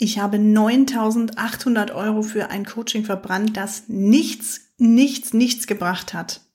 [0.00, 6.47] Ich habe 9800 Euro für ein Coaching verbrannt, das nichts, nichts, nichts gebracht hat.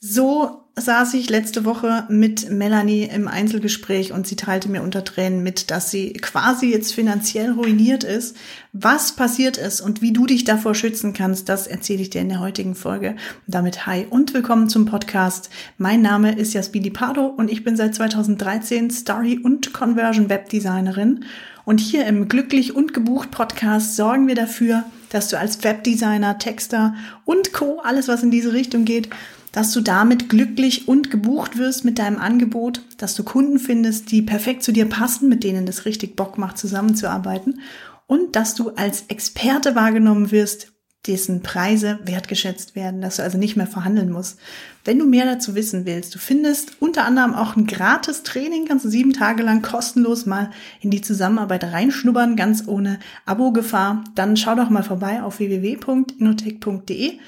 [0.00, 5.42] So saß ich letzte Woche mit Melanie im Einzelgespräch und sie teilte mir unter Tränen
[5.42, 8.36] mit, dass sie quasi jetzt finanziell ruiniert ist.
[8.72, 12.28] Was passiert ist und wie du dich davor schützen kannst, das erzähle ich dir in
[12.28, 13.10] der heutigen Folge.
[13.10, 15.50] Und damit hi und willkommen zum Podcast.
[15.78, 21.24] Mein Name ist Jasmini Pardo und ich bin seit 2013 Story- und Conversion-Webdesignerin.
[21.64, 26.94] Und hier im Glücklich und Gebucht Podcast sorgen wir dafür, dass du als Webdesigner, Texter
[27.24, 27.80] und Co.
[27.82, 29.08] alles, was in diese Richtung geht,
[29.52, 34.22] dass du damit glücklich und gebucht wirst mit deinem Angebot, dass du Kunden findest, die
[34.22, 37.60] perfekt zu dir passen, mit denen es richtig Bock macht, zusammenzuarbeiten
[38.06, 40.72] und dass du als Experte wahrgenommen wirst,
[41.06, 44.38] dessen Preise wertgeschätzt werden, dass du also nicht mehr verhandeln musst.
[44.84, 48.84] Wenn du mehr dazu wissen willst, du findest unter anderem auch ein gratis Training, kannst
[48.84, 54.54] du sieben Tage lang kostenlos mal in die Zusammenarbeit reinschnuppern, ganz ohne Abo-Gefahr, dann schau
[54.54, 57.18] doch mal vorbei auf www.innotech.de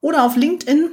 [0.00, 0.90] oder auf LinkedIn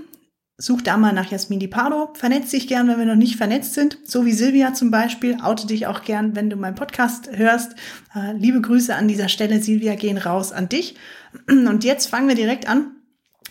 [0.57, 2.13] Such da mal nach Jasmin Di Pardo.
[2.13, 3.97] Vernetz dich gern, wenn wir noch nicht vernetzt sind.
[4.05, 5.37] So wie Silvia zum Beispiel.
[5.43, 7.73] Oute dich auch gern, wenn du meinen Podcast hörst.
[8.15, 9.61] Äh, liebe Grüße an dieser Stelle.
[9.61, 10.95] Silvia gehen raus an dich.
[11.49, 12.91] Und jetzt fangen wir direkt an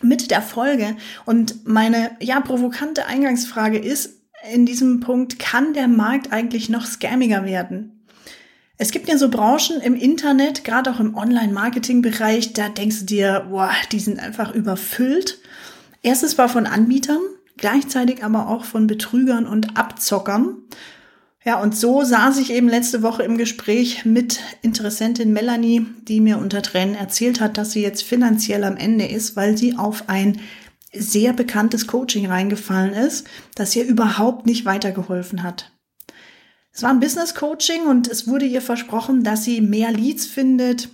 [0.00, 0.96] mit der Folge.
[1.26, 7.44] Und meine, ja, provokante Eingangsfrage ist in diesem Punkt, kann der Markt eigentlich noch scammiger
[7.44, 8.06] werden?
[8.76, 13.46] Es gibt ja so Branchen im Internet, gerade auch im Online-Marketing-Bereich, da denkst du dir,
[13.48, 15.38] boah, die sind einfach überfüllt.
[16.04, 17.20] Erstes war von Anbietern,
[17.56, 20.58] gleichzeitig aber auch von Betrügern und Abzockern.
[21.44, 26.38] Ja, und so saß ich eben letzte Woche im Gespräch mit Interessentin Melanie, die mir
[26.38, 30.40] unter Tränen erzählt hat, dass sie jetzt finanziell am Ende ist, weil sie auf ein
[30.92, 35.72] sehr bekanntes Coaching reingefallen ist, das ihr überhaupt nicht weitergeholfen hat.
[36.70, 40.90] Es war ein Business Coaching und es wurde ihr versprochen, dass sie mehr Leads findet,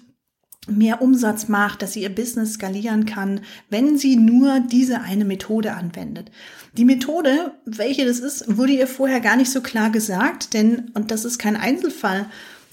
[0.71, 5.75] mehr Umsatz macht, dass sie ihr Business skalieren kann, wenn sie nur diese eine Methode
[5.75, 6.31] anwendet.
[6.77, 11.11] Die Methode, welche das ist, wurde ihr vorher gar nicht so klar gesagt, denn, und
[11.11, 12.27] das ist kein Einzelfall,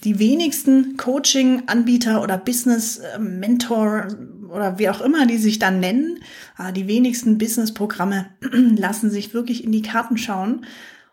[0.04, 4.08] die wenigsten Coaching-Anbieter oder Business-Mentor
[4.50, 6.20] oder wie auch immer die sich dann nennen,
[6.56, 10.66] ah, die wenigsten Business-Programme lassen sich wirklich in die Karten schauen.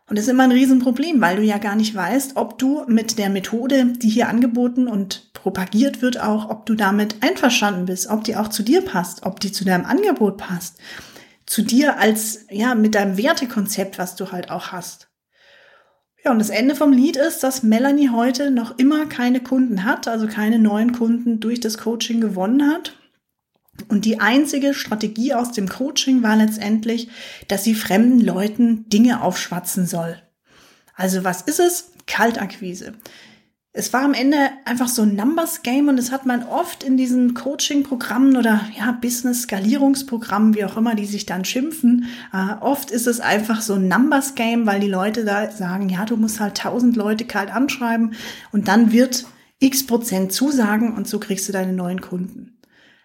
[0.06, 3.16] Und das ist immer ein Riesenproblem, weil du ja gar nicht weißt, ob du mit
[3.16, 8.22] der Methode, die hier angeboten und propagiert wird, auch, ob du damit einverstanden bist, ob
[8.24, 10.78] die auch zu dir passt, ob die zu deinem Angebot passt,
[11.46, 15.08] zu dir als, ja, mit deinem Wertekonzept, was du halt auch hast.
[16.22, 20.08] Ja, und das Ende vom Lied ist, dass Melanie heute noch immer keine Kunden hat,
[20.08, 22.96] also keine neuen Kunden durch das Coaching gewonnen hat.
[23.88, 27.08] Und die einzige Strategie aus dem Coaching war letztendlich,
[27.48, 30.20] dass sie fremden Leuten Dinge aufschwatzen soll.
[30.94, 31.92] Also was ist es?
[32.06, 32.94] Kaltakquise
[33.76, 36.96] es war am Ende einfach so ein Numbers Game und das hat man oft in
[36.96, 42.06] diesen Coaching-Programmen oder ja, Business-Skalierungsprogrammen, wie auch immer die sich dann schimpfen.
[42.32, 46.04] Äh, oft ist es einfach so ein Numbers Game, weil die Leute da sagen, ja,
[46.04, 48.14] du musst halt tausend Leute kalt anschreiben
[48.52, 49.26] und dann wird
[49.58, 52.53] x Prozent zusagen und so kriegst du deine neuen Kunden.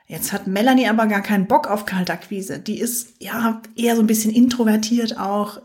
[0.09, 2.57] Jetzt hat Melanie aber gar keinen Bock auf Kaltakquise.
[2.57, 5.61] Die ist ja eher so ein bisschen introvertiert auch,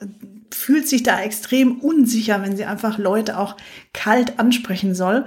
[0.50, 3.56] fühlt sich da extrem unsicher, wenn sie einfach Leute auch
[3.94, 5.24] kalt ansprechen soll.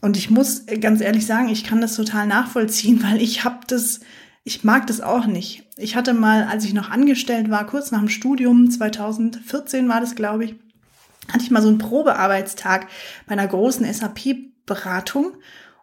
[0.00, 4.00] Und ich muss ganz ehrlich sagen, ich kann das total nachvollziehen, weil ich habe das,
[4.44, 5.64] ich mag das auch nicht.
[5.76, 10.14] Ich hatte mal, als ich noch angestellt war, kurz nach dem Studium, 2014 war das,
[10.14, 10.54] glaube ich,
[11.26, 12.86] hatte ich mal so einen Probearbeitstag
[13.26, 15.32] bei einer großen SAP-Beratung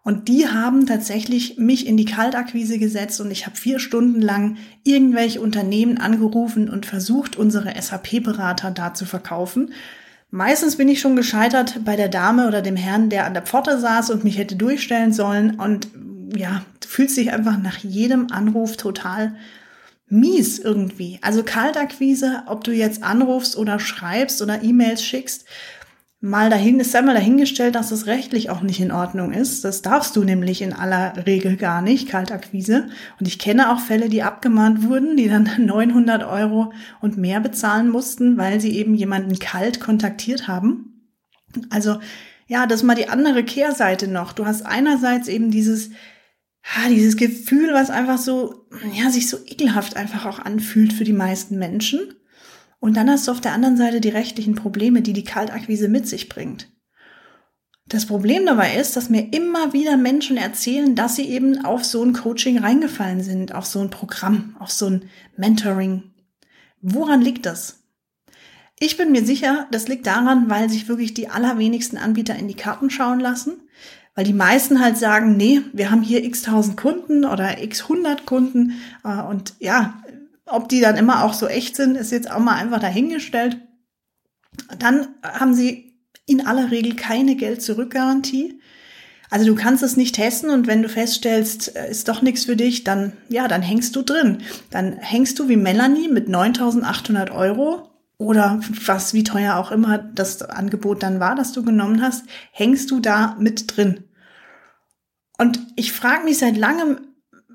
[0.08, 4.56] und die haben tatsächlich mich in die Kaltakquise gesetzt und ich habe vier Stunden lang
[4.86, 9.74] irgendwelche Unternehmen angerufen und versucht, unsere SAP-Berater da zu verkaufen.
[10.32, 13.82] Meistens bin ich schon gescheitert bei der Dame oder dem Herrn, der an der Pforte
[13.82, 15.60] saß und mich hätte durchstellen sollen.
[15.60, 15.90] Und
[16.34, 19.36] ja, fühlt sich einfach nach jedem Anruf total
[20.08, 21.20] mies irgendwie.
[21.22, 25.44] Also Kaltakquise, ob du jetzt anrufst oder schreibst oder E-Mails schickst,
[26.20, 29.64] mal dahin, ist einmal dahingestellt, dass es rechtlich auch nicht in Ordnung ist.
[29.64, 32.90] Das darfst du nämlich in aller Regel gar nicht, Kaltakquise.
[33.20, 37.90] Und ich kenne auch Fälle, die abgemahnt wurden, die dann 900 Euro und mehr bezahlen
[37.90, 41.12] mussten, weil sie eben jemanden kalt kontaktiert haben.
[41.70, 42.00] Also,
[42.48, 44.34] ja, das ist mal die andere Kehrseite noch.
[44.34, 45.92] Du hast einerseits eben dieses,
[46.90, 51.60] dieses Gefühl, was einfach so, ja, sich so ekelhaft einfach auch anfühlt für die meisten
[51.60, 52.00] Menschen.
[52.80, 56.08] Und dann hast du auf der anderen Seite die rechtlichen Probleme, die die Kaltakquise mit
[56.08, 56.70] sich bringt.
[57.88, 62.04] Das Problem dabei ist, dass mir immer wieder Menschen erzählen, dass sie eben auf so
[62.04, 66.04] ein Coaching reingefallen sind, auf so ein Programm, auf so ein Mentoring.
[66.82, 67.84] Woran liegt das?
[68.80, 72.56] Ich bin mir sicher, das liegt daran, weil sich wirklich die allerwenigsten Anbieter in die
[72.56, 73.54] Karten schauen lassen,
[74.18, 78.26] Weil die meisten halt sagen, nee, wir haben hier x tausend Kunden oder x hundert
[78.26, 80.02] Kunden äh, und ja,
[80.48, 83.58] ob die dann immer auch so echt sind, ist jetzt auch mal einfach dahingestellt.
[84.80, 88.60] Dann haben sie in aller Regel keine Geld-Zurück-Garantie.
[89.30, 92.56] Also du kannst es nicht testen und wenn du feststellst, äh, ist doch nichts für
[92.56, 94.40] dich, dann, ja, dann hängst du drin.
[94.70, 100.42] Dann hängst du wie Melanie mit 9800 Euro oder was, wie teuer auch immer das
[100.42, 104.06] Angebot dann war, das du genommen hast, hängst du da mit drin.
[105.38, 106.98] Und ich frage mich seit langem,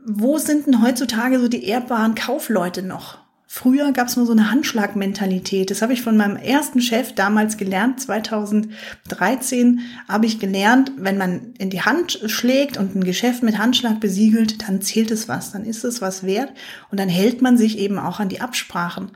[0.04, 3.18] wo sind denn heutzutage so die ehrbaren Kaufleute noch?
[3.54, 5.70] Früher gab es nur so eine Handschlagmentalität.
[5.70, 8.00] Das habe ich von meinem ersten Chef damals gelernt.
[8.00, 14.00] 2013 habe ich gelernt, wenn man in die Hand schlägt und ein Geschäft mit Handschlag
[14.00, 16.50] besiegelt, dann zählt es was, dann ist es was wert
[16.90, 19.10] und dann hält man sich eben auch an die Absprachen.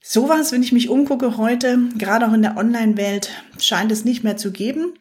[0.00, 4.36] Sowas, wenn ich mich umgucke heute, gerade auch in der Online-Welt, scheint es nicht mehr
[4.36, 4.92] zu geben.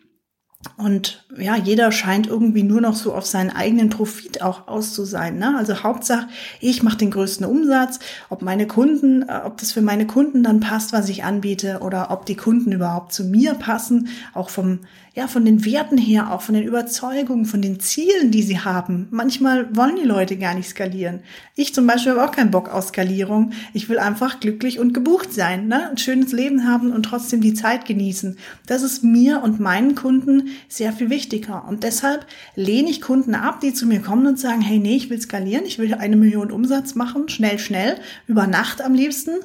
[0.78, 5.06] Und ja, jeder scheint irgendwie nur noch so auf seinen eigenen Profit auch aus zu
[5.06, 5.38] sein.
[5.38, 5.56] Ne?
[5.58, 6.28] Also Hauptsache,
[6.60, 10.60] ich mache den größten Umsatz, ob meine Kunden, äh, ob das für meine Kunden dann
[10.60, 14.80] passt, was ich anbiete, oder ob die Kunden überhaupt zu mir passen, auch vom
[15.16, 19.08] ja, von den Werten her, auch von den Überzeugungen, von den Zielen, die sie haben.
[19.12, 21.22] Manchmal wollen die Leute gar nicht skalieren.
[21.56, 23.54] Ich zum Beispiel habe auch keinen Bock auf Skalierung.
[23.74, 25.90] Ich will einfach glücklich und gebucht sein, ne?
[25.90, 28.38] ein schönes Leben haben und trotzdem die Zeit genießen.
[28.68, 31.66] Das ist mir und meinen Kunden sehr viel wichtiger.
[31.68, 32.26] Und deshalb
[32.56, 35.66] lehne ich Kunden ab, die zu mir kommen und sagen, hey, nee, ich will skalieren,
[35.66, 37.98] ich will eine Million Umsatz machen, schnell, schnell,
[38.28, 39.36] über Nacht am liebsten.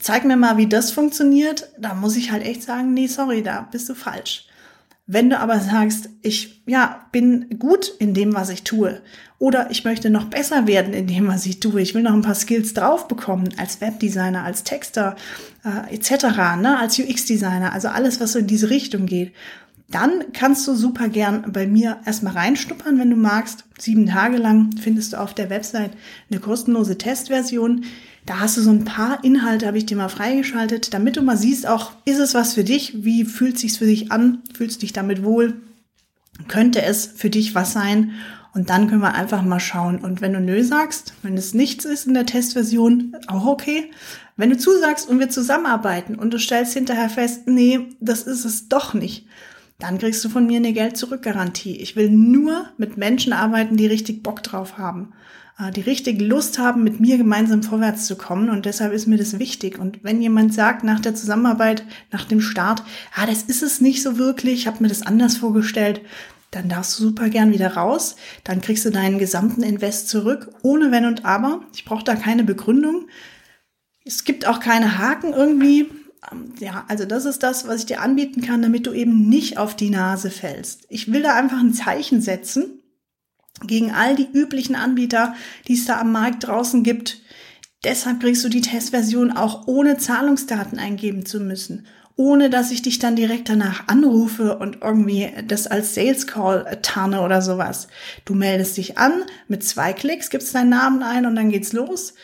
[0.00, 1.70] Zeig mir mal, wie das funktioniert.
[1.78, 4.46] Da muss ich halt echt sagen, nee, sorry, da bist du falsch.
[5.06, 9.02] Wenn du aber sagst, ich ja, bin gut in dem, was ich tue,
[9.38, 12.22] oder ich möchte noch besser werden in dem, was ich tue, ich will noch ein
[12.22, 15.16] paar Skills drauf bekommen als Webdesigner, als Texter
[15.62, 16.24] äh, etc.,
[16.58, 19.34] ne, als UX-Designer, also alles, was so in diese Richtung geht,
[19.88, 23.64] dann kannst du super gern bei mir erstmal reinstuppern, wenn du magst.
[23.78, 25.92] Sieben Tage lang findest du auf der Website
[26.30, 27.84] eine kostenlose Testversion.
[28.26, 31.36] Da hast du so ein paar Inhalte, habe ich dir mal freigeschaltet, damit du mal
[31.36, 33.04] siehst, auch ist es was für dich?
[33.04, 34.42] Wie fühlt sich's für dich an?
[34.54, 35.60] Fühlst du dich damit wohl?
[36.48, 38.12] Könnte es für dich was sein?
[38.54, 39.98] Und dann können wir einfach mal schauen.
[39.98, 43.90] Und wenn du nö sagst, wenn es nichts ist in der Testversion, auch okay.
[44.36, 48.68] Wenn du zusagst und wir zusammenarbeiten und du stellst hinterher fest, nee, das ist es
[48.68, 49.26] doch nicht,
[49.78, 51.76] dann kriegst du von mir eine Geld-Zurück-Garantie.
[51.76, 55.12] Ich will nur mit Menschen arbeiten, die richtig Bock drauf haben.
[55.58, 58.50] Äh, die richtig Lust haben, mit mir gemeinsam vorwärts zu kommen.
[58.50, 59.78] Und deshalb ist mir das wichtig.
[59.78, 62.82] Und wenn jemand sagt nach der Zusammenarbeit, nach dem Start,
[63.14, 66.00] ah, das ist es nicht so wirklich, ich habe mir das anders vorgestellt,
[66.50, 68.16] dann darfst du super gern wieder raus.
[68.44, 71.62] Dann kriegst du deinen gesamten Invest zurück, ohne Wenn und Aber.
[71.74, 73.08] Ich brauche da keine Begründung.
[74.04, 75.90] Es gibt auch keine Haken irgendwie.
[76.30, 79.58] Ähm, ja, also das ist das, was ich dir anbieten kann, damit du eben nicht
[79.58, 80.86] auf die Nase fällst.
[80.88, 82.80] Ich will da einfach ein Zeichen setzen
[83.62, 85.34] gegen all die üblichen Anbieter,
[85.68, 87.20] die es da am Markt draußen gibt.
[87.84, 91.86] Deshalb kriegst du die Testversion auch ohne Zahlungsdaten eingeben zu müssen,
[92.16, 97.20] ohne dass ich dich dann direkt danach anrufe und irgendwie das als Sales Call tarne
[97.20, 97.88] oder sowas.
[98.24, 102.14] Du meldest dich an, mit zwei Klicks gibst deinen Namen ein und dann geht's los.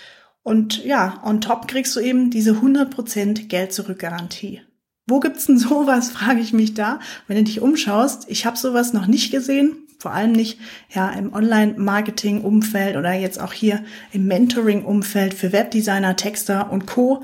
[0.42, 4.62] Und ja, on top kriegst du eben diese 100% Geld zurück Garantie.
[5.06, 7.00] Wo gibt's denn sowas, frage ich mich da.
[7.26, 10.58] Wenn du dich umschaust, ich habe sowas noch nicht gesehen vor allem nicht
[10.92, 17.22] ja im Online-Marketing-Umfeld oder jetzt auch hier im Mentoring-Umfeld für Webdesigner, Texter und Co.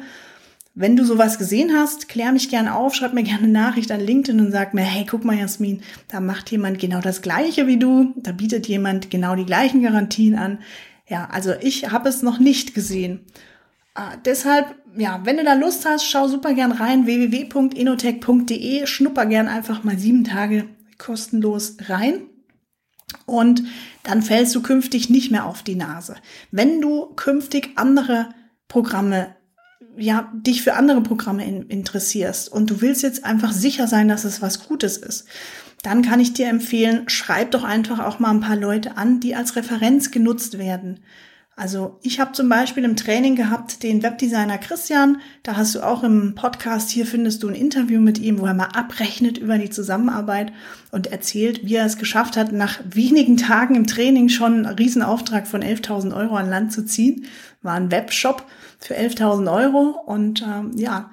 [0.75, 4.01] Wenn du sowas gesehen hast, klär mich gerne auf, schreib mir gerne eine Nachricht an
[4.01, 7.79] LinkedIn und sag mir, hey, guck mal, Jasmin, da macht jemand genau das Gleiche wie
[7.79, 10.59] du, da bietet jemand genau die gleichen Garantien an.
[11.09, 13.27] Ja, also ich habe es noch nicht gesehen.
[13.95, 19.49] Äh, deshalb, ja, wenn du da Lust hast, schau super gern rein, www.inotech.de, schnupper gern
[19.49, 22.23] einfach mal sieben Tage kostenlos rein.
[23.25, 23.63] Und
[24.03, 26.17] dann fällst du künftig nicht mehr auf die Nase.
[26.51, 28.29] Wenn du künftig andere
[28.69, 29.37] Programme,
[29.97, 34.25] ja, dich für andere Programme in, interessierst und du willst jetzt einfach sicher sein, dass
[34.25, 35.27] es was Gutes ist,
[35.87, 39.37] dann kann ich dir empfehlen, schreib doch einfach auch mal ein paar Leute an, die
[39.37, 40.99] als Referenz genutzt werden.
[41.55, 45.21] Also ich habe zum Beispiel im Training gehabt den Webdesigner Christian.
[45.45, 48.53] Da hast du auch im Podcast hier findest du ein Interview mit ihm, wo er
[48.53, 50.53] mal abrechnet über die Zusammenarbeit
[50.91, 55.47] und erzählt, wie er es geschafft hat, nach wenigen Tagen im Training schon einen Riesenauftrag
[55.47, 57.27] von 11.000 Euro an Land zu ziehen.
[57.63, 58.45] War ein Webshop
[58.81, 61.11] für 11.000 Euro und ähm, ja,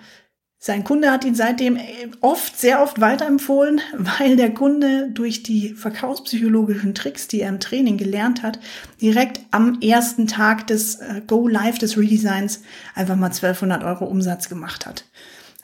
[0.65, 1.77] sein Kunde hat ihn seitdem
[2.21, 7.97] oft, sehr oft weiterempfohlen, weil der Kunde durch die verkaufspsychologischen Tricks, die er im Training
[7.97, 8.61] gelernt hat,
[9.01, 12.61] direkt am ersten Tag des äh, Go Live des Redesigns
[12.95, 15.03] einfach mal 1200 Euro Umsatz gemacht hat.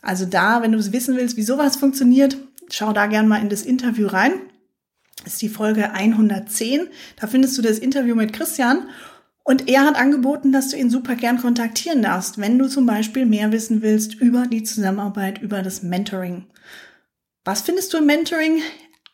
[0.01, 2.36] Also da, wenn du wissen willst, wie sowas funktioniert,
[2.70, 4.34] schau da gern mal in das Interview rein.
[5.25, 6.89] ist die Folge 110.
[7.15, 8.89] Da findest du das Interview mit Christian.
[9.50, 13.25] Und er hat angeboten, dass du ihn super gern kontaktieren darfst, wenn du zum Beispiel
[13.25, 16.46] mehr wissen willst über die Zusammenarbeit, über das Mentoring.
[17.46, 18.62] Was findest du im Mentoring?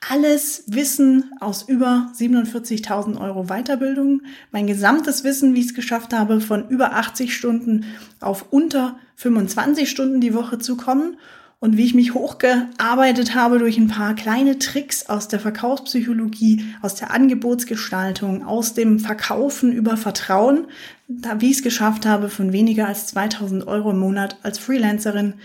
[0.09, 6.41] Alles Wissen aus über 47.000 Euro Weiterbildung, mein gesamtes Wissen, wie ich es geschafft habe,
[6.41, 7.85] von über 80 Stunden
[8.19, 11.15] auf unter 25 Stunden die Woche zu kommen
[11.59, 16.95] und wie ich mich hochgearbeitet habe durch ein paar kleine Tricks aus der Verkaufspsychologie, aus
[16.95, 20.67] der Angebotsgestaltung, aus dem Verkaufen über Vertrauen,
[21.07, 25.35] da wie ich es geschafft habe, von weniger als 2000 Euro im Monat als Freelancerin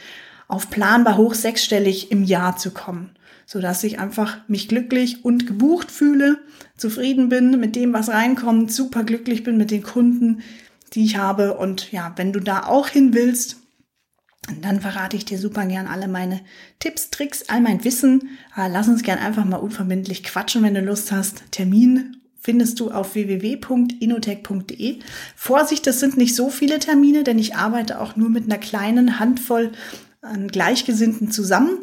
[0.48, 3.10] auf planbar hoch sechsstellig im Jahr zu kommen,
[3.46, 6.38] so dass ich einfach mich glücklich und gebucht fühle,
[6.76, 10.40] zufrieden bin mit dem, was reinkommt, super glücklich bin mit den Kunden,
[10.92, 11.56] die ich habe.
[11.56, 13.59] Und ja, wenn du da auch hin willst,
[14.50, 16.40] und dann verrate ich dir super gern alle meine
[16.78, 18.28] Tipps, Tricks, all mein Wissen.
[18.54, 21.42] Ah, lass uns gern einfach mal unverbindlich quatschen, wenn du Lust hast.
[21.50, 24.98] Termin findest du auf www.inotech.de.
[25.36, 29.18] Vorsicht, das sind nicht so viele Termine, denn ich arbeite auch nur mit einer kleinen
[29.18, 29.72] Handvoll
[30.22, 31.78] an Gleichgesinnten zusammen.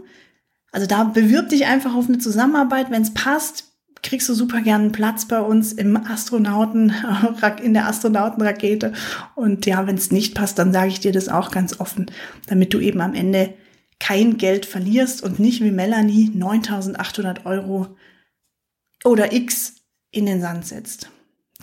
[0.71, 3.65] Also da bewirb dich einfach auf eine Zusammenarbeit, wenn es passt
[4.03, 6.93] kriegst du super gern einen Platz bei uns im Astronauten,
[7.63, 8.93] in der Astronautenrakete.
[9.35, 12.11] Und ja, wenn es nicht passt, dann sage ich dir das auch ganz offen,
[12.47, 13.53] damit du eben am Ende
[13.99, 17.97] kein Geld verlierst und nicht wie Melanie 9800 Euro
[19.03, 19.75] oder X
[20.11, 21.09] in den Sand setzt.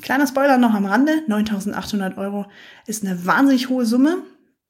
[0.02, 2.46] Kleiner Spoiler noch am Rande, 9800 Euro
[2.86, 4.22] ist eine wahnsinnig hohe Summe.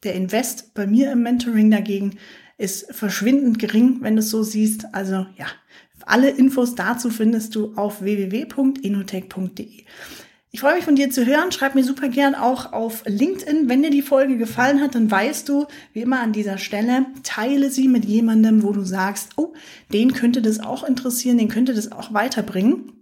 [0.02, 2.18] Der Invest bei mir im Mentoring dagegen
[2.58, 4.94] ist verschwindend gering, wenn du es so siehst.
[4.94, 5.46] Also ja,
[6.06, 9.84] alle Infos dazu findest du auf www.inotech.de.
[10.54, 11.50] Ich freue mich von dir zu hören.
[11.50, 13.68] Schreib mir super gern auch auf LinkedIn.
[13.68, 17.70] Wenn dir die Folge gefallen hat, dann weißt du, wie immer an dieser Stelle, teile
[17.70, 19.52] sie mit jemandem, wo du sagst, oh,
[19.92, 22.92] den könnte das auch interessieren, den könnte das auch weiterbringen.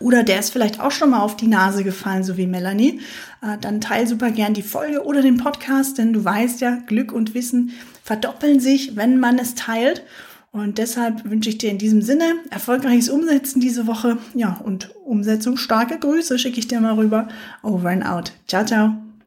[0.00, 3.00] Oder der ist vielleicht auch schon mal auf die Nase gefallen, so wie Melanie.
[3.42, 7.12] Äh, dann teile super gern die Folge oder den Podcast, denn du weißt ja, Glück
[7.12, 10.04] und Wissen verdoppeln sich, wenn man es teilt.
[10.50, 14.18] Und deshalb wünsche ich dir in diesem Sinne erfolgreiches Umsetzen diese Woche.
[14.34, 17.28] Ja, und Umsetzung starke Grüße schicke ich dir mal rüber.
[17.62, 18.32] Over and out.
[18.46, 19.07] Ciao, ciao.